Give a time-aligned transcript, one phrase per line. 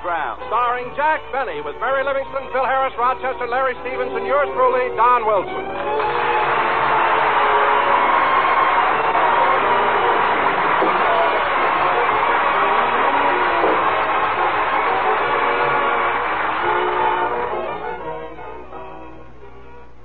[0.00, 4.88] program, starring Jack Benny with Mary Livingstone, Phil Harris, Rochester, Larry Stevens, and yours truly,
[4.96, 5.64] Don Wilson.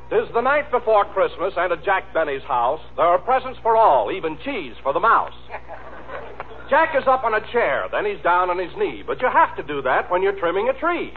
[0.09, 4.11] Tis the night before Christmas, and at Jack Benny's house, there are presents for all,
[4.11, 5.44] even cheese for the mouse.
[6.69, 9.55] Jack is up on a chair, then he's down on his knee, but you have
[9.57, 11.13] to do that when you're trimming a tree.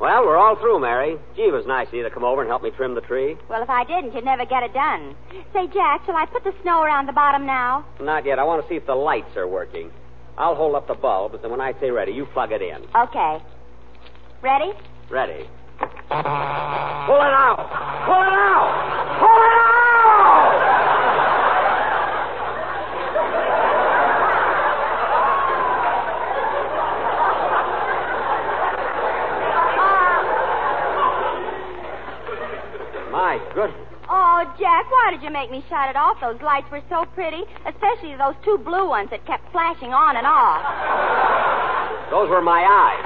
[0.00, 1.16] Well, we're all through, Mary.
[1.34, 3.36] Gee, it was nice of you to come over and help me trim the tree.
[3.48, 5.16] Well, if I didn't, you'd never get it done.
[5.52, 7.84] Say, Jack, shall I put the snow around the bottom now?
[8.00, 8.38] Not yet.
[8.38, 9.90] I want to see if the lights are working.
[10.36, 12.84] I'll hold up the bulb, but then when I say ready, you plug it in.
[12.94, 13.38] Okay.
[14.40, 14.72] Ready?
[15.10, 15.48] Ready.
[16.08, 17.06] Pull it out!
[17.06, 18.72] Pull it out!
[19.20, 19.68] Pull it out!
[33.12, 33.76] My goodness.
[34.08, 36.18] Oh, Jack, why did you make me shut it off?
[36.22, 40.26] Those lights were so pretty, especially those two blue ones that kept flashing on and
[40.26, 40.64] off.
[42.10, 43.04] Those were my eyes.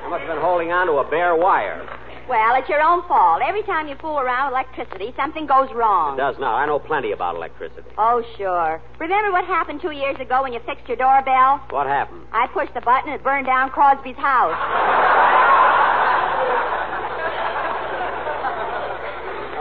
[0.00, 1.82] I must have been holding on to a bare wire.
[2.28, 3.42] Well, it's your own fault.
[3.42, 6.14] Every time you fool around with electricity, something goes wrong.
[6.14, 6.54] It does now.
[6.54, 7.90] I know plenty about electricity.
[7.98, 8.80] Oh, sure.
[9.00, 11.58] Remember what happened two years ago when you fixed your doorbell?
[11.70, 12.22] What happened?
[12.30, 14.54] I pushed the button and it burned down Crosby's house.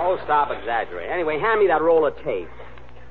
[0.01, 1.11] Oh, stop exaggerating.
[1.11, 2.47] Anyway, hand me that roll of tape.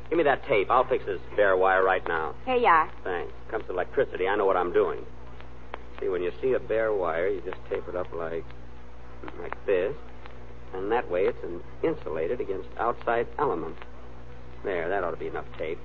[0.09, 0.69] Give me that tape.
[0.69, 2.35] I'll fix this bare wire right now.
[2.45, 2.91] Here you are.
[3.05, 3.31] Thanks.
[3.53, 5.05] Comes to electricity, I know what I'm doing.
[6.01, 8.45] See, when you see a bare wire, you just tape it up like
[9.41, 9.95] like this,
[10.73, 13.81] and that way it's an insulated against outside elements.
[14.65, 15.79] There, that ought to be enough tape.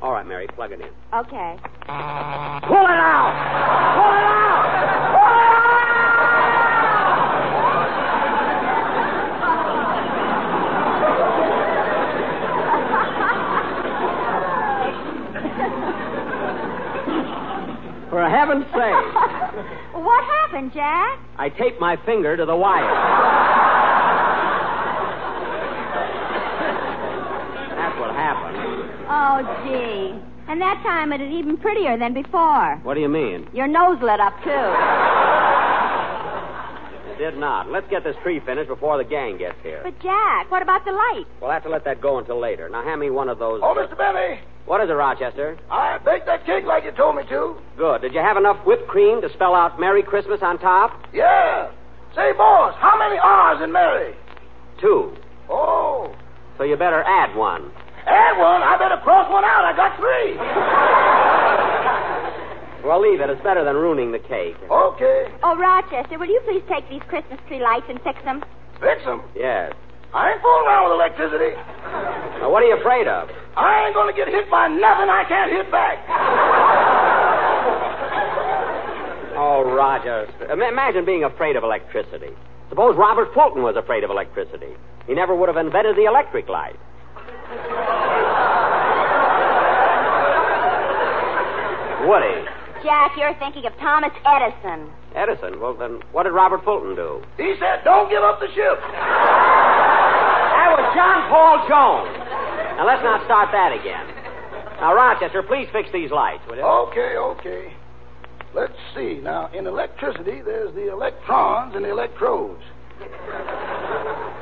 [0.00, 0.88] All right, Mary, plug it in.
[1.12, 1.56] Okay.
[1.56, 2.62] Pull it out!
[2.64, 4.64] Pull it out!
[5.10, 5.70] Pull it out!
[18.10, 19.39] For heaven's sake.
[19.92, 21.18] what happened, Jack?
[21.36, 22.82] I taped my finger to the wire.
[27.76, 28.56] That's what happened.
[29.08, 30.14] Oh, gee.
[30.48, 32.76] And that time it is even prettier than before.
[32.82, 33.48] What do you mean?
[33.52, 34.50] Your nose lit up, too.
[37.10, 37.70] It did not.
[37.70, 39.80] Let's get this tree finished before the gang gets here.
[39.82, 41.24] But, Jack, what about the light?
[41.40, 42.68] We'll have to let that go until later.
[42.68, 43.60] Now, hand me one of those.
[43.62, 43.96] Oh, uh, Mr.
[43.96, 45.58] Benny, What is it, Rochester?
[45.68, 47.56] I baked that cake like you told me to.
[47.76, 48.02] Good.
[48.02, 50.92] Did you have enough whipped cream to spell out Merry Christmas on top?
[51.12, 51.72] Yeah.
[52.14, 54.14] Say, boss, how many R's in Merry?
[54.80, 55.10] Two.
[55.50, 56.14] Oh.
[56.56, 57.72] So you better add one.
[58.06, 58.62] Add one.
[58.62, 59.64] I better cross one out.
[59.66, 60.38] I got three.
[62.82, 63.28] Well, leave it.
[63.28, 64.56] It's better than ruining the cake.
[64.70, 65.26] Okay.
[65.42, 68.42] Oh, Rochester, will you please take these Christmas tree lights and fix them?
[68.80, 69.20] Fix them?
[69.36, 69.74] Yes.
[70.12, 71.54] I ain't fooling around with electricity.
[72.42, 73.30] Now, what are you afraid of?
[73.56, 76.02] I ain't going to get hit by nothing I can't hit back.
[79.38, 80.26] Oh, Roger.
[80.50, 82.34] Imagine being afraid of electricity.
[82.68, 84.74] Suppose Robert Fulton was afraid of electricity.
[85.06, 86.76] He never would have invented the electric light.
[92.06, 92.36] Would he?
[92.82, 94.90] Jack, you're thinking of Thomas Edison.
[95.14, 95.60] Edison.
[95.60, 97.22] Well, then, what did Robert Fulton do?
[97.36, 98.78] He said, don't give up the ship.
[100.94, 102.16] John Paul Jones.
[102.76, 104.06] Now, let's not start that again.
[104.80, 106.62] Now, Rochester, please fix these lights, will you?
[106.62, 107.72] Okay, okay.
[108.54, 109.20] Let's see.
[109.22, 112.62] Now, in electricity, there's the electrons and the electrodes.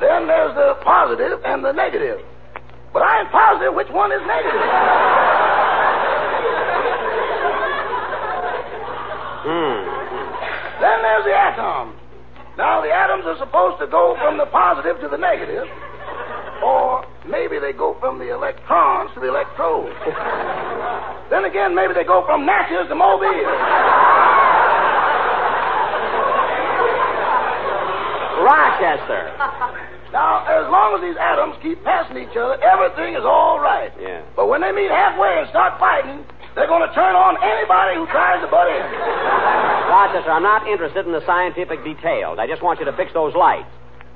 [0.01, 2.19] then there's the positive and the negative.
[2.93, 4.65] But I ain't positive which one is negative.
[9.39, 9.81] Hmm.
[10.81, 11.95] then there's the atom.
[12.57, 15.67] Now, the atoms are supposed to go from the positive to the negative,
[16.63, 19.95] or maybe they go from the electrons to the electrodes.
[21.29, 23.27] then again, maybe they go from Natchez to Mobile.
[28.43, 29.35] Rochester.
[30.09, 33.93] Now, as long as these atoms keep passing each other, everything is all right.
[34.01, 34.25] Yeah.
[34.33, 36.25] But when they meet halfway and start fighting,
[36.57, 38.81] they're going to turn on anybody who tries to butt in.
[38.81, 42.41] Rochester, I'm not interested in the scientific details.
[42.41, 43.69] I just want you to fix those lights.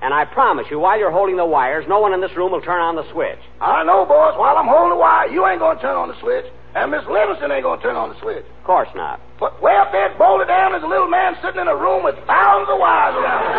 [0.04, 2.60] And I promise you, while you're holding the wires, no one in this room will
[2.60, 3.40] turn on the switch.
[3.64, 4.36] I know, boss.
[4.36, 6.44] While I'm holding the wire, you ain't going to turn on the switch,
[6.76, 8.44] and Miss Livingstone ain't going to turn on the switch.
[8.44, 9.24] Of course not.
[9.40, 12.20] But way up there, bolted down, there's a little man sitting in a room with
[12.28, 13.56] thousands of wires around him.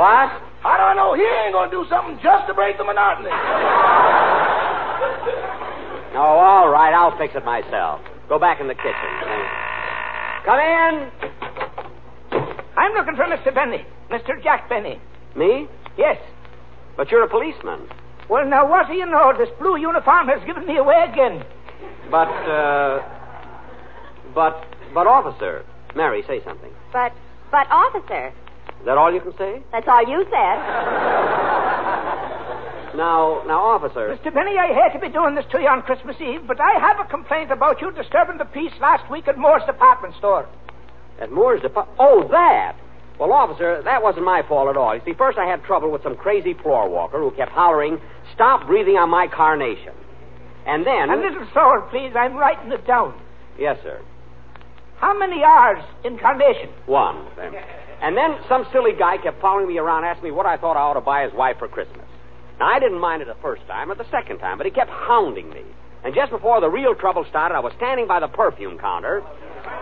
[0.00, 0.32] What?
[0.64, 3.28] How do I know he ain't going to do something just to break the monotony?
[6.16, 6.96] Oh, all right.
[6.96, 8.00] I'll fix it myself.
[8.28, 9.10] Go back in the kitchen.
[10.48, 11.12] Come in.
[12.90, 13.54] I'm looking for Mr.
[13.54, 13.86] Benny.
[14.10, 14.42] Mr.
[14.42, 15.00] Jack Benny.
[15.36, 15.68] Me?
[15.96, 16.18] Yes.
[16.96, 17.86] But you're a policeman.
[18.28, 19.32] Well, now, what do you know?
[19.38, 21.44] This blue uniform has given me away again.
[22.10, 22.98] But, uh.
[24.34, 25.64] But, but, officer.
[25.94, 26.70] Mary, say something.
[26.92, 27.12] But,
[27.52, 28.28] but, officer,
[28.80, 29.62] Is that all you can say?
[29.70, 30.58] that's all you said.
[32.96, 34.18] Now, now, officer.
[34.18, 34.34] Mr.
[34.34, 36.98] Benny, I hate to be doing this to you on Christmas Eve, but I have
[36.98, 40.48] a complaint about you disturbing the peace last week at Moore's department store.
[41.18, 41.98] At Moore's department.
[41.98, 42.76] Oh, that!
[43.18, 44.94] Well, officer, that wasn't my fault at all.
[44.94, 48.00] You see, first I had trouble with some crazy floor walker who kept hollering,
[48.34, 49.92] stop breathing on my carnation.
[50.66, 51.10] And then.
[51.10, 52.12] A little slower, please.
[52.16, 53.14] I'm writing it down.
[53.58, 54.00] Yes, sir.
[54.96, 56.70] How many R's in carnation?
[56.86, 57.26] One.
[58.02, 60.80] And then some silly guy kept following me around, asking me what I thought I
[60.80, 62.06] ought to buy his wife for Christmas.
[62.58, 64.90] Now, I didn't mind it the first time or the second time, but he kept
[64.90, 65.62] hounding me.
[66.04, 69.22] And just before the real trouble started, I was standing by the perfume counter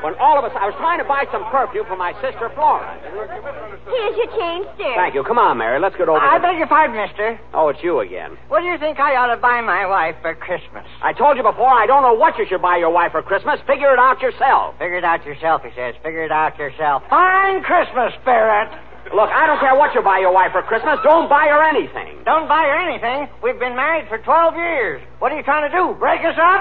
[0.03, 2.95] when all of us, I was trying to buy some perfume for my sister Flora.
[3.03, 4.95] Here's your change, sir.
[4.95, 5.25] Thank you.
[5.25, 5.81] Come on, Mary.
[5.81, 6.47] Let's get over I this.
[6.47, 7.41] beg your pardon, mister.
[7.53, 8.39] Oh, it's you again.
[8.49, 10.87] What do you think I ought to buy my wife for Christmas?
[11.03, 13.59] I told you before, I don't know what you should buy your wife for Christmas.
[13.67, 14.79] Figure it out yourself.
[14.79, 15.95] Figure it out yourself, he says.
[16.03, 17.03] Figure it out yourself.
[17.11, 18.71] Fine Christmas spirit.
[19.15, 21.01] Look, I don't care what you buy your wife for Christmas.
[21.03, 22.21] Don't buy her anything.
[22.29, 23.27] Don't buy her anything.
[23.43, 25.01] We've been married for 12 years.
[25.19, 25.97] What are you trying to do?
[25.99, 26.61] Break us up?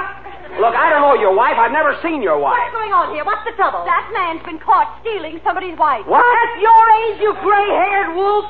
[0.56, 1.60] Look, I don't know your wife.
[1.60, 2.56] I've never seen your wife.
[2.56, 3.28] What's going on here?
[3.28, 3.84] What's the trouble?
[3.84, 6.08] That man's been caught stealing somebody's wife.
[6.08, 6.24] What?
[6.24, 8.48] At your age, you gray-haired wolf.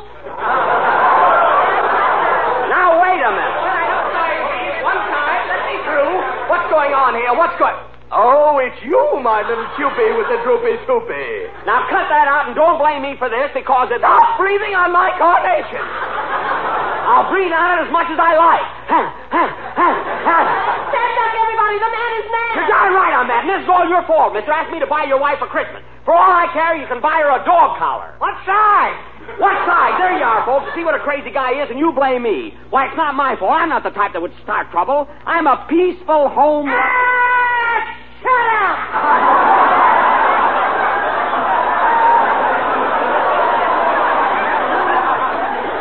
[2.70, 3.58] Now, wait a minute.
[4.86, 6.16] One time, let me through.
[6.48, 7.34] What's going on here?
[7.34, 7.76] What's going...
[8.08, 11.52] Oh, it's you, my little Cupid with the droopy toopy.
[11.68, 14.00] Now, cut that out and don't blame me for this because it's...
[14.00, 15.84] Stop breathing on my carnation.
[15.84, 18.64] I'll breathe on it as much as I like.
[21.68, 22.54] The man is mad.
[22.56, 24.34] You're darn right on that, and this is all your fault.
[24.34, 25.84] Mister asked me to buy your wife a Christmas.
[26.08, 28.16] For all I care, you can buy her a dog collar.
[28.18, 28.96] What size?
[29.38, 30.00] What size?
[30.00, 30.72] There you are, folks.
[30.74, 32.56] See what a crazy guy is, and you blame me.
[32.72, 33.52] Why, it's not my fault.
[33.52, 35.08] I'm not the type that would start trouble.
[35.28, 36.72] I'm a peaceful home.
[36.72, 37.84] Ah,
[38.24, 38.80] shut up!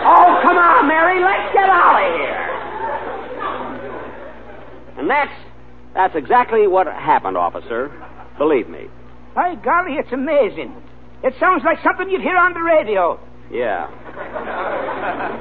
[0.06, 1.23] Oh, come on, Mary.
[1.23, 2.43] Let's get out of here.
[4.99, 5.32] And that's
[6.06, 7.91] that's exactly what happened, officer.
[8.38, 8.87] Believe me.
[9.35, 10.73] By golly, it's amazing.
[11.25, 13.19] It sounds like something you'd hear on the radio.
[13.50, 13.91] Yeah.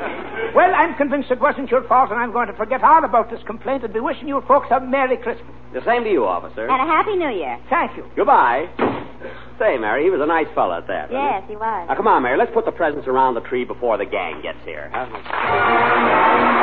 [0.56, 3.42] Well, I'm convinced it wasn't your fault, and I'm going to forget all about this
[3.46, 5.46] complaint and be wishing you folks a Merry Christmas.
[5.74, 6.68] The same to you, officer.
[6.70, 7.60] And a Happy New Year.
[7.70, 8.06] Thank you.
[8.16, 8.70] Goodbye.
[9.60, 11.12] Say, Mary, he was a nice fellow at that.
[11.12, 11.40] wasn't he?
[11.40, 11.88] Yes, he was.
[11.90, 12.38] Now, come on, Mary.
[12.38, 14.90] Let's put the presents around the tree before the gang gets here.
[14.94, 16.55] Huh?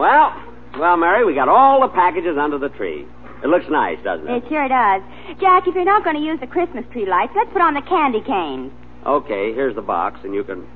[0.00, 0.32] Well,
[0.78, 3.06] well, Mary, we got all the packages under the tree.
[3.44, 4.44] It looks nice, doesn't it?
[4.44, 5.02] It sure does.
[5.38, 7.82] Jack, if you're not going to use the Christmas tree lights, let's put on the
[7.82, 8.72] candy canes.
[9.04, 10.66] Okay, here's the box, and you can.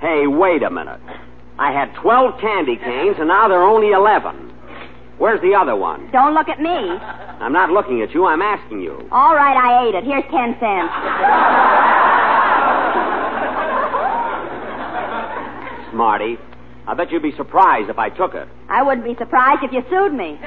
[0.00, 1.00] Hey, wait a minute.
[1.58, 4.52] I had 12 candy canes, and now there are only 11.
[5.18, 6.08] Where's the other one?
[6.12, 6.70] Don't look at me.
[6.70, 8.24] I'm not looking at you.
[8.24, 9.08] I'm asking you.
[9.10, 10.04] All right, I ate it.
[10.04, 10.94] Here's ten cents.
[15.90, 16.38] Smarty.
[16.86, 18.46] I bet you'd be surprised if I took it.
[18.68, 20.38] I wouldn't be surprised if you sued me.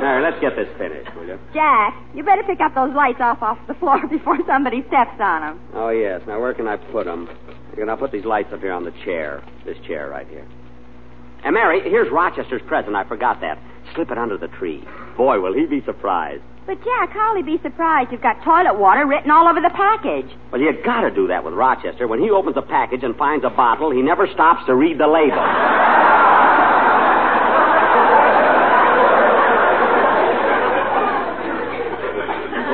[0.00, 1.38] Mary, let's get this finished, will you?
[1.52, 5.40] Jack, you better pick up those lights off off the floor before somebody steps on
[5.42, 5.60] them.
[5.74, 6.22] Oh, yes.
[6.26, 7.28] Now, where can I put them?
[7.76, 9.42] You're going to put these lights up here on the chair.
[9.64, 10.46] This chair right here.
[11.44, 12.94] And, Mary, here's Rochester's present.
[12.94, 13.58] I forgot that.
[13.94, 14.84] Slip it under the tree.
[15.16, 16.42] Boy, will he be surprised.
[16.68, 20.28] But, Jack, how'll he be surprised you've got toilet water written all over the package?
[20.52, 22.06] Well, you got to do that with Rochester.
[22.06, 25.06] When he opens a package and finds a bottle, he never stops to read the
[25.06, 25.40] label.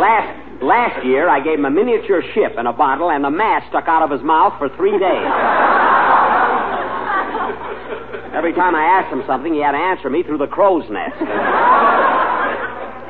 [0.03, 3.69] last last year, I gave him a miniature ship and a bottle, and the mask
[3.69, 5.31] stuck out of his mouth for three days.
[8.35, 11.15] Every time I asked him something, he had to answer me through the crow's nest.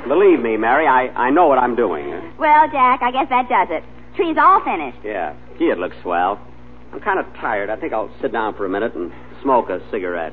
[0.08, 2.08] Believe me, Mary, I, I know what I'm doing.
[2.38, 3.82] Well, Jack, I guess that does it.
[4.16, 4.98] Tree's all finished.
[5.02, 5.34] Yeah.
[5.58, 6.38] Gee, it looks swell.
[6.92, 7.70] I'm kind of tired.
[7.70, 9.10] I think I'll sit down for a minute and
[9.42, 10.32] smoke a cigarette.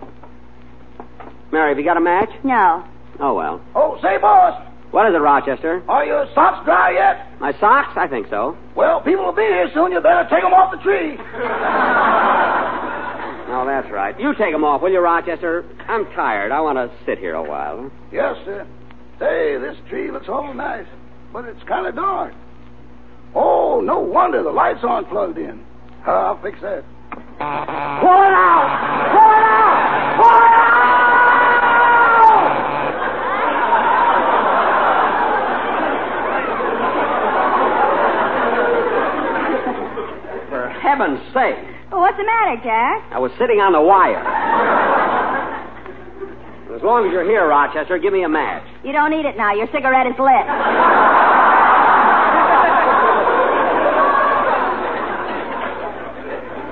[1.51, 2.29] Mary, have you got a match?
[2.43, 2.83] No.
[3.19, 3.61] Oh, well.
[3.75, 4.61] Oh, say, boss,
[4.91, 5.81] What is it, Rochester?
[5.87, 7.39] are your socks dry yet?
[7.39, 7.93] My socks?
[7.95, 8.57] I think so.
[8.75, 9.91] Well, people will be here soon.
[9.91, 11.17] You better take 'em off the tree.
[13.53, 14.17] Oh, that's right.
[14.17, 15.65] You take 'em off, will you, Rochester?
[15.89, 16.53] I'm tired.
[16.53, 17.91] I want to sit here a while.
[18.09, 18.65] Yes, sir.
[19.21, 20.87] Say, this tree looks all nice,
[21.31, 22.33] but it's kind of dark.
[23.35, 25.63] Oh, no wonder the lights aren't plugged in.
[26.07, 26.83] I'll fix that.
[27.37, 28.65] Pull it out!
[29.13, 30.17] Pull it out!
[30.17, 30.81] Pull it out!
[40.49, 41.61] For heaven's sake.
[41.91, 43.03] Well, what's the matter, Jack?
[43.13, 44.17] I was sitting on the wire.
[46.75, 48.63] As long as you're here, Rochester, give me a match.
[48.83, 49.53] You don't need it now.
[49.53, 50.47] Your cigarette is lit.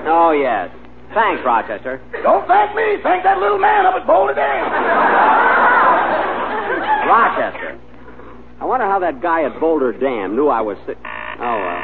[0.08, 0.70] Oh, yes.
[1.12, 2.00] Thanks, Rochester.
[2.22, 2.96] Don't thank me.
[3.02, 4.72] Thank that little man up at Boulder Dam.
[7.06, 7.78] Rochester.
[8.60, 10.96] I wonder how that guy at Boulder Dam knew I was sick.
[11.04, 11.82] Oh, well.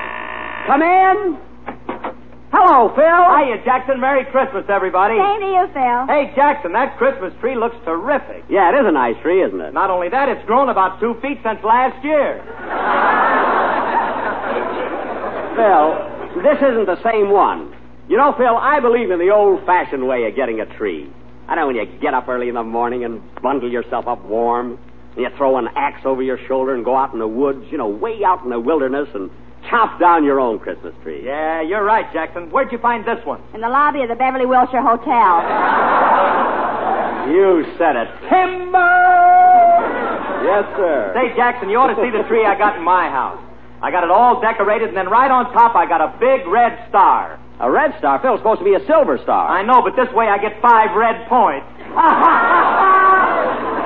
[0.66, 1.38] Come in.
[2.56, 3.04] Hello, Phil.
[3.04, 4.00] Hiya, Jackson.
[4.00, 5.12] Merry Christmas, everybody.
[5.12, 6.06] Same to you, Phil.
[6.08, 8.48] Hey, Jackson, that Christmas tree looks terrific.
[8.48, 9.74] Yeah, it is a nice tree, isn't it?
[9.74, 12.40] Not only that, it's grown about two feet since last year.
[15.52, 17.76] Phil, this isn't the same one.
[18.08, 21.12] You know, Phil, I believe in the old-fashioned way of getting a tree.
[21.48, 24.78] I know when you get up early in the morning and bundle yourself up warm,
[25.12, 27.76] and you throw an axe over your shoulder and go out in the woods, you
[27.76, 29.30] know, way out in the wilderness, and
[29.68, 31.24] chop down your own Christmas tree.
[31.24, 32.50] Yeah, you're right, Jackson.
[32.50, 33.40] Where'd you find this one?
[33.54, 35.42] In the lobby of the Beverly Wilshire Hotel.
[37.32, 38.08] You said it.
[38.28, 39.26] Timber!
[40.44, 41.12] Yes, sir.
[41.14, 43.42] Say, Jackson, you ought to see the tree I got in my house.
[43.82, 46.88] I got it all decorated, and then right on top, I got a big red
[46.88, 47.38] star.
[47.58, 49.48] A red star, Phil's supposed to be a silver star.
[49.48, 51.66] I know, but this way I get five red points.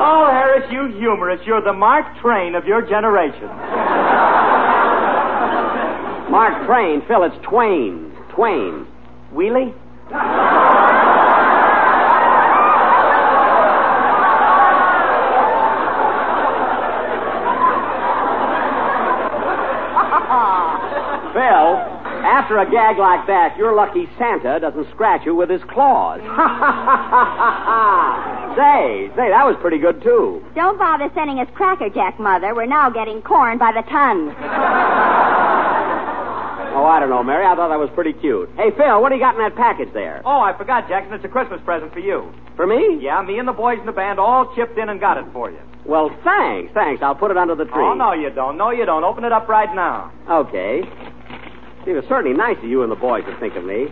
[0.03, 1.47] oh, Harris, you humorist.
[1.47, 3.49] You're the Mark Twain of your generation.
[6.31, 8.13] Mark Twain, Phil, it's Twain.
[8.31, 8.87] Twain.
[9.35, 9.75] Wheelie?
[21.35, 21.77] Phil,
[22.23, 26.21] after a gag like that, you're lucky Santa doesn't scratch you with his claws.
[28.57, 30.45] say, say, that was pretty good, too.
[30.55, 32.55] Don't bother sending us Cracker Jack, Mother.
[32.55, 34.31] We're now getting corn by the ton.
[36.73, 37.45] Oh, I don't know, Mary.
[37.45, 38.49] I thought that was pretty cute.
[38.57, 40.23] Hey, Phil, what do you got in that package there?
[40.25, 41.15] Oh, I forgot, Jackson.
[41.15, 42.33] It's a Christmas present for you.
[42.57, 42.99] For me?
[43.01, 45.51] Yeah, me and the boys in the band all chipped in and got it for
[45.51, 45.59] you.
[45.85, 47.03] Well, thanks, thanks.
[47.03, 47.73] I'll put it under the tree.
[47.83, 48.57] Oh, no, you don't.
[48.57, 49.03] No, you don't.
[49.03, 50.13] Open it up right now.
[50.29, 50.83] Okay.
[51.87, 53.89] It was certainly nice of you and the boys to think of me.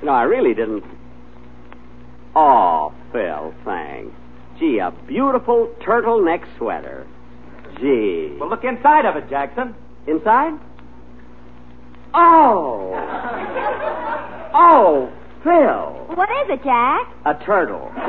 [0.00, 0.84] You know, I really didn't.
[2.34, 4.14] Oh, Phil, thanks.
[4.58, 7.06] Gee, a beautiful turtleneck sweater.
[7.80, 8.36] Gee.
[8.38, 9.74] Well, look inside of it, Jackson.
[10.06, 10.54] Inside?
[12.14, 12.90] Oh.
[14.54, 15.10] Oh,
[15.42, 16.14] Phil.
[16.14, 17.08] What is it, Jack?
[17.24, 17.90] A turtle.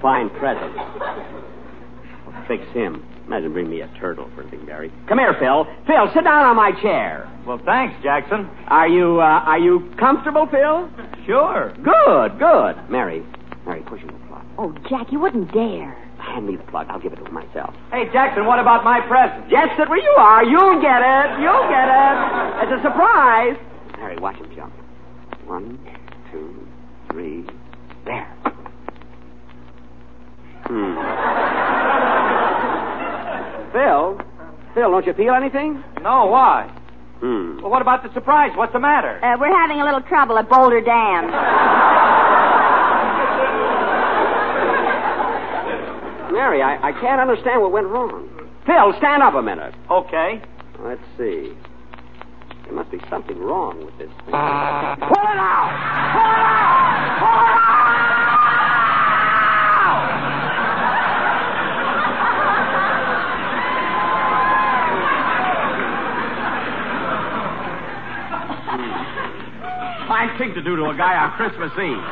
[0.00, 0.76] Fine present.
[0.78, 3.04] I'll fix him.
[3.30, 4.90] Imagine bring me a turtle for a big Barry.
[5.06, 5.64] Come here, Phil.
[5.86, 7.30] Phil, sit down on my chair.
[7.46, 8.50] Well, thanks, Jackson.
[8.66, 10.90] Are you uh, are you comfortable, Phil?
[11.26, 11.70] Sure.
[11.78, 12.90] Good, good.
[12.90, 13.22] Mary,
[13.64, 14.42] Mary, push him the plug.
[14.58, 15.94] Oh, Jack, you wouldn't dare.
[16.18, 16.88] hand me the plug.
[16.90, 17.72] I'll give it to him myself.
[17.92, 19.48] Hey, Jackson, what about my present?
[19.48, 20.42] Just sit where you are.
[20.42, 21.38] You'll get it.
[21.38, 22.66] You'll get it.
[22.66, 23.54] It's a surprise.
[23.96, 24.74] Mary, watch him jump.
[25.46, 25.78] One,
[26.32, 26.66] two,
[27.12, 27.46] three.
[28.04, 28.26] There.
[30.66, 31.59] Hmm.
[33.72, 34.18] Phil?
[34.74, 35.82] Phil, don't you feel anything?
[36.02, 36.66] No, why?
[37.20, 37.60] Hmm.
[37.60, 38.50] Well, what about the surprise?
[38.56, 39.22] What's the matter?
[39.22, 41.30] Uh, we're having a little trouble at Boulder Dam.
[46.32, 48.28] Mary, I, I can't understand what went wrong.
[48.64, 49.74] Phil, stand up a minute.
[49.90, 50.40] Okay.
[50.80, 51.52] Let's see.
[52.64, 54.30] There must be something wrong with this thing.
[54.30, 54.96] Pull it out!
[55.00, 55.70] Pull it out!
[57.18, 57.79] Pull it out!
[70.20, 72.04] Fine thing to do to a guy on Christmas Eve.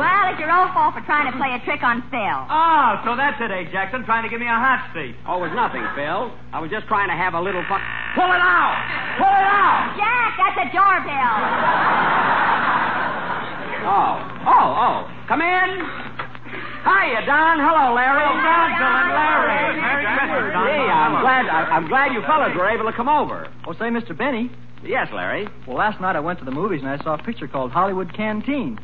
[0.00, 2.40] Well, it's your own fault for trying to play a trick on Phil.
[2.48, 4.08] Oh, so that's it, eh, Jackson?
[4.08, 5.12] Trying to give me a hot seat.
[5.28, 6.32] Oh, it was nothing, Phil.
[6.48, 7.76] I was just trying to have a little fun.
[8.16, 8.72] Pull it out!
[9.20, 10.00] Pull it out!
[10.00, 11.36] Jack, that's a doorbell.
[13.84, 14.12] Oh,
[14.48, 14.96] oh, oh.
[15.28, 15.68] Come in.
[16.88, 17.60] Hiya, Don.
[17.60, 18.16] Hello, Larry.
[18.16, 19.76] Hello, Don, Phil, and Larry.
[19.76, 20.64] Merry Christmas, Don.
[20.72, 21.44] Gee, I'm glad.
[21.52, 23.44] I, I'm glad you fellas were able to come over.
[23.68, 24.16] Oh, say, Mr.
[24.16, 24.48] Benny.
[24.84, 25.48] Yes, Larry.
[25.66, 28.12] Well, last night I went to the movies and I saw a picture called Hollywood
[28.14, 28.78] Canteen.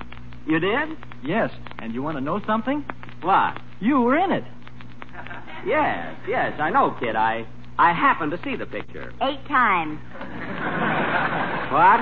[0.46, 0.96] You did?
[1.22, 2.84] Yes, and you want to know something?
[3.22, 3.60] What?
[3.80, 4.44] You were in it.
[5.66, 7.16] Yes, yes, I know, kid.
[7.16, 7.44] I
[7.78, 9.12] I happened to see the picture.
[9.20, 9.98] Eight times.
[11.74, 12.00] What?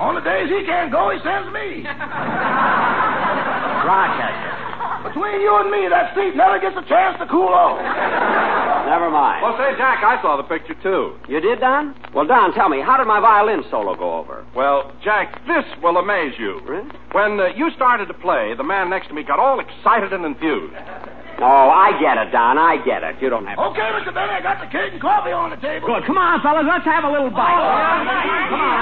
[0.00, 1.84] On the days he can't go, he sends me.
[3.86, 4.52] Rochester.
[5.08, 7.78] Between you and me, that seat never gets a chance to cool off.
[8.86, 9.42] Never mind.
[9.42, 11.18] Well, say, Jack, I saw the picture, too.
[11.28, 11.94] You did, Don?
[12.14, 14.46] Well, Don, tell me, how did my violin solo go over?
[14.54, 16.60] Well, Jack, this will amaze you.
[16.64, 16.88] Really?
[17.12, 20.24] When uh, you started to play, the man next to me got all excited and
[20.24, 20.74] enthused.
[21.38, 22.56] Oh, I get it, Don.
[22.56, 23.20] I get it.
[23.20, 23.68] You don't have to.
[23.76, 24.08] Okay, Mr.
[24.08, 25.84] Benny, I got the cake and coffee on the table.
[25.84, 26.08] Good.
[26.08, 26.64] Come on, fellas.
[26.64, 27.52] Let's have a little bite.
[27.52, 27.76] Oh,
[28.48, 28.80] come on.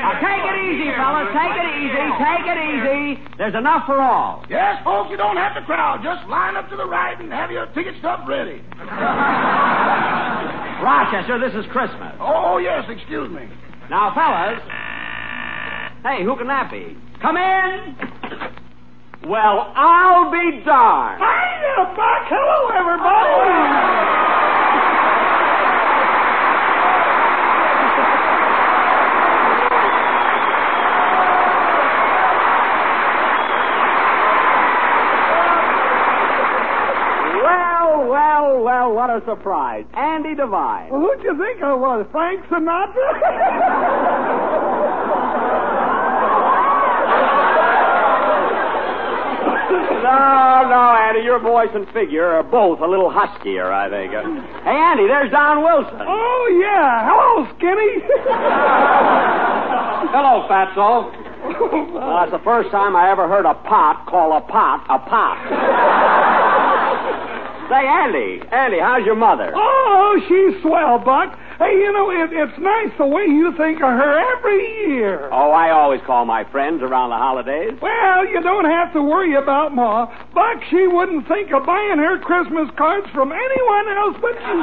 [0.00, 1.28] Now, take it easy, fellas.
[1.36, 2.04] Take it easy.
[2.16, 3.20] Take it easy.
[3.36, 4.44] There's enough for all.
[4.48, 6.00] Yes, folks, you don't have to crowd.
[6.00, 8.64] Just line up to the right and have your ticket stub ready.
[10.80, 12.16] Rochester, this is Christmas.
[12.20, 13.44] Oh, yes, excuse me.
[13.90, 14.60] Now, fellas.
[16.04, 16.96] Hey, who can that be?
[17.20, 18.63] Come in.
[19.26, 21.18] Well, I'll be darned.
[21.18, 22.28] Hiya, Buck.
[22.28, 24.44] Hello, everybody.
[37.42, 39.84] Well, well, well, what a surprise.
[39.94, 40.90] Andy Devine.
[40.90, 42.06] Who'd you think I was?
[42.12, 44.20] Frank Sinatra?
[49.70, 54.12] No, no, Andy, your voice and figure are both a little huskier, I think.
[54.12, 54.22] Uh,
[54.64, 55.96] hey, Andy, there's Don Wilson.
[56.00, 57.08] oh, yeah.
[57.08, 58.02] Hello, Skinny.
[60.12, 61.10] Hello, Fatso.
[61.92, 65.38] Well, that's the first time I ever heard a pot call a pot a pot.
[67.70, 69.52] Say, Andy, Andy, how's your mother?
[69.54, 71.38] oh, she's swell, Buck.
[71.58, 75.28] Hey, you know, it, it's nice the way you think of her every year.
[75.30, 77.78] Oh, I always call my friends around the holidays.
[77.80, 80.06] Well, you don't have to worry about Ma.
[80.34, 84.62] Buck, she wouldn't think of buying her Christmas cards from anyone else but you.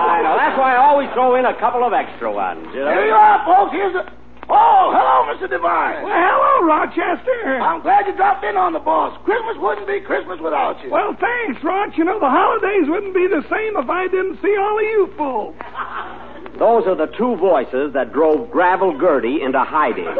[0.00, 0.36] I know.
[0.36, 2.90] That's why I always throw in a couple of extra ones, you know.
[2.92, 3.72] Here you are, folks.
[3.72, 4.19] Here's a.
[4.50, 5.48] Oh, hello, Mr.
[5.48, 6.02] Devine.
[6.02, 7.60] Well, hello, Rochester.
[7.62, 9.14] I'm glad you dropped in on the boss.
[9.24, 10.90] Christmas wouldn't be Christmas without you.
[10.90, 11.96] Well, thanks, Roch.
[11.96, 15.08] You know, the holidays wouldn't be the same if I didn't see all of you
[15.16, 15.54] fools.
[16.58, 20.04] Those are the two voices that drove Gravel Gertie into hiding.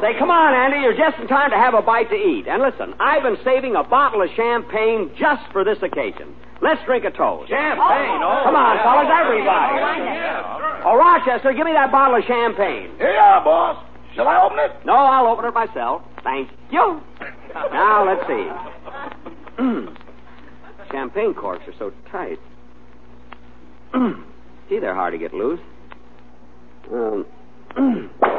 [0.00, 0.80] Say, come on, Andy.
[0.80, 2.48] You're just in time to have a bite to eat.
[2.48, 6.34] And listen, I've been saving a bottle of champagne just for this occasion.
[6.62, 7.48] Let's drink a toast.
[7.48, 8.42] Champagne, oh.
[8.44, 9.80] Come on, fellas, everybody.
[9.80, 12.92] Oh, oh Rochester, give me that bottle of champagne.
[12.98, 13.84] Here you are, boss.
[14.14, 14.72] Shall I open it?
[14.84, 16.02] No, I'll open it myself.
[16.22, 17.00] Thank you.
[17.54, 18.48] Now, let's see.
[19.62, 19.96] Mm.
[20.92, 22.38] Champagne corks are so tight.
[23.94, 24.22] Mm.
[24.68, 25.60] Gee, they're hard to get loose.
[26.90, 27.24] Mm.
[27.76, 28.36] Um, For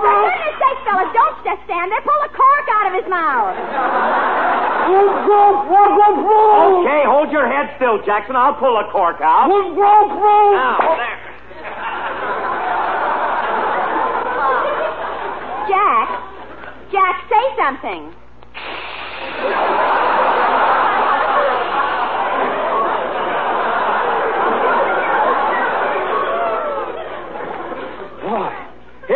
[0.00, 2.02] goodness sake, fellas, don't just stand there.
[2.02, 4.79] Pull the cork out of his mouth.
[6.84, 8.36] Okay, hold your head still, Jackson.
[8.36, 9.48] I'll pull the cork out.
[9.48, 11.18] Now, there.
[15.68, 16.08] Jack.
[16.90, 18.14] Jack, say something.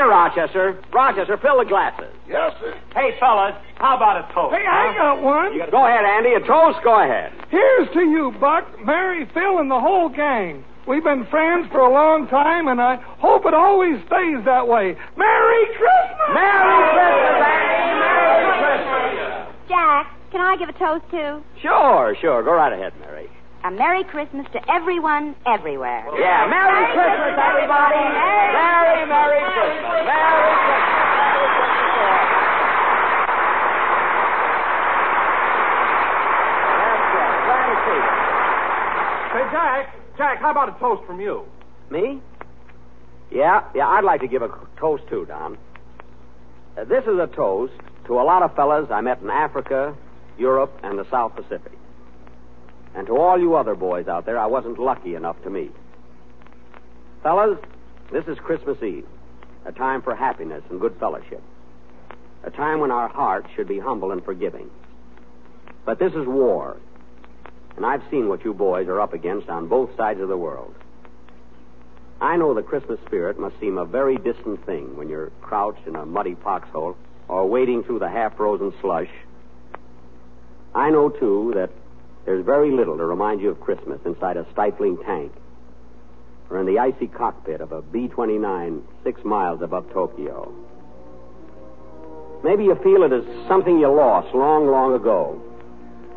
[0.02, 0.82] Rochester.
[0.92, 2.10] Rochester, fill the glasses.
[2.28, 2.74] Yes, sir.
[2.94, 4.54] Hey, fellas, how about a toast?
[4.54, 5.58] Hey, I got one.
[5.70, 6.34] Go ahead, Andy.
[6.34, 6.78] A toast?
[6.82, 7.32] Go ahead.
[7.50, 10.64] Here's to you, Buck, Mary, Phil, and the whole gang.
[10.86, 14.96] We've been friends for a long time, and I hope it always stays that way.
[15.16, 16.28] Merry Christmas!
[16.34, 18.00] Merry Christmas, Andy!
[18.04, 19.68] Merry Christmas!
[19.68, 21.42] Jack, can I give a toast too?
[21.62, 22.42] Sure, sure.
[22.42, 23.30] Go right ahead, Mary.
[23.64, 26.04] A Merry Christmas to everyone, everywhere.
[26.20, 27.96] Yeah, Merry Christmas, everybody!
[27.96, 30.04] Merry, Merry Christmas!
[30.04, 32.04] Merry Christmas!
[36.76, 37.40] That's right.
[37.48, 38.12] Glad to see you.
[39.32, 41.44] Say, Jack, Jack, how about a toast from you?
[41.90, 42.20] Me?
[43.30, 45.56] Yeah, yeah, I'd like to give a toast too, Don.
[46.76, 47.72] Uh, this is a toast
[48.08, 49.96] to a lot of fellas I met in Africa,
[50.36, 51.72] Europe, and the South Pacific.
[52.94, 55.74] And to all you other boys out there I wasn't lucky enough to meet.
[57.22, 57.58] Fellas,
[58.12, 59.06] this is Christmas Eve,
[59.64, 61.42] a time for happiness and good fellowship,
[62.44, 64.70] a time when our hearts should be humble and forgiving.
[65.84, 66.76] But this is war,
[67.76, 70.74] and I've seen what you boys are up against on both sides of the world.
[72.20, 75.96] I know the Christmas spirit must seem a very distant thing when you're crouched in
[75.96, 76.96] a muddy foxhole
[77.28, 79.10] or wading through the half frozen slush.
[80.74, 81.70] I know, too, that
[82.24, 85.32] there's very little to remind you of Christmas inside a stifling tank
[86.50, 90.52] or in the icy cockpit of a B 29 six miles above Tokyo.
[92.42, 95.40] Maybe you feel it as something you lost long, long ago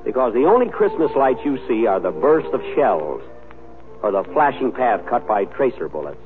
[0.03, 3.21] because the only Christmas lights you see are the burst of shells
[4.01, 6.19] or the flashing path cut by tracer bullets.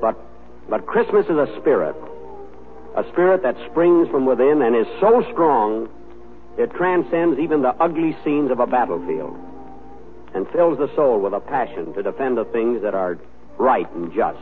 [0.00, 0.18] But,
[0.68, 1.96] but Christmas is a spirit,
[2.96, 5.88] a spirit that springs from within and is so strong
[6.56, 9.36] it transcends even the ugly scenes of a battlefield
[10.34, 13.18] and fills the soul with a passion to defend the things that are
[13.58, 14.38] right and just.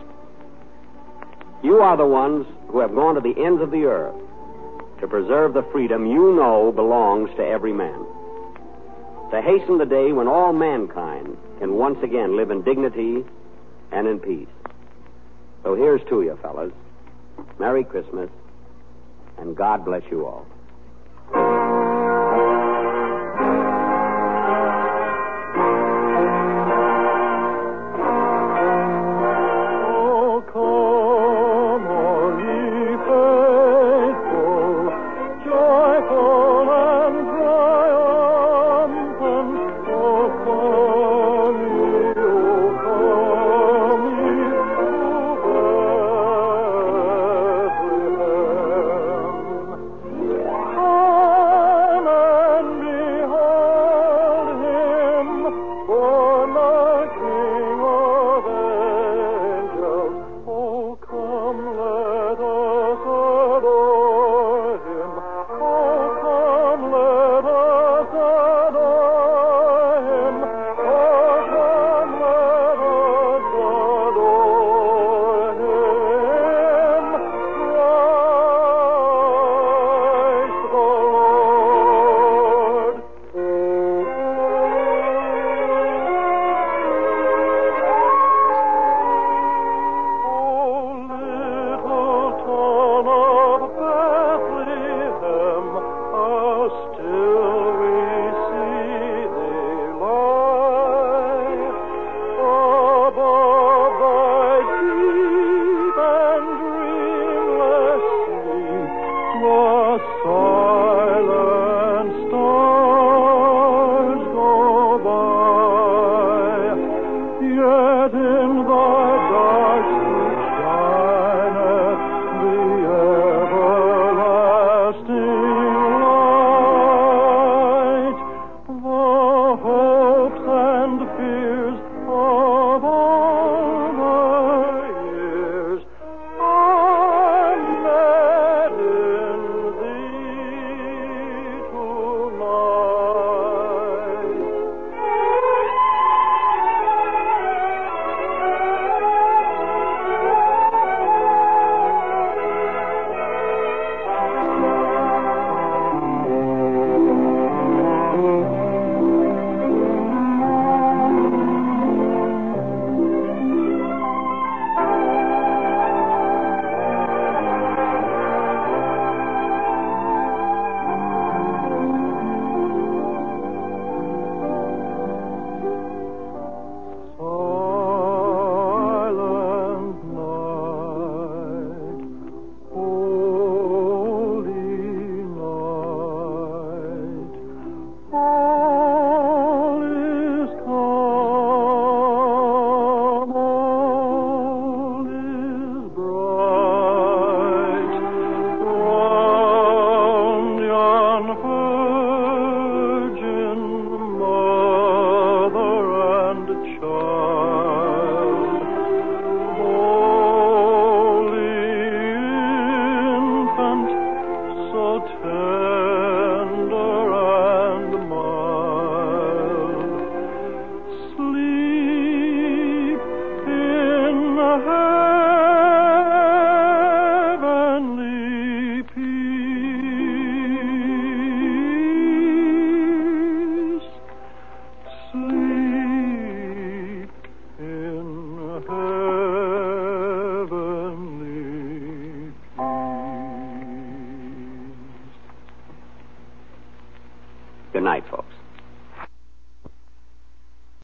[1.62, 4.16] You are the ones who have gone to the ends of the earth
[5.00, 8.04] to preserve the freedom you know belongs to every man.
[9.30, 13.24] To hasten the day when all mankind can once again live in dignity
[13.90, 14.48] and in peace.
[15.62, 16.72] So here's to you, fellas.
[17.58, 18.30] Merry Christmas,
[19.38, 21.81] and God bless you all.